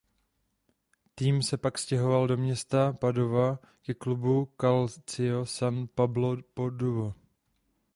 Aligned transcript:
Tým 1.15 1.43
se 1.43 1.57
pak 1.57 1.77
stěhoval 1.77 2.27
do 2.27 2.37
města 2.37 2.93
Padova 2.93 3.59
ke 3.81 3.93
klubu 3.93 4.45
Calcio 4.57 5.45
San 5.45 5.87
Paolo 5.87 6.37
Padova. 6.53 7.13